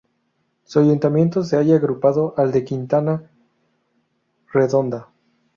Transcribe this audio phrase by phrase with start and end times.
[0.63, 3.29] Su ayuntamiento se halla agrupado al de Quintana
[4.51, 5.09] Redonda.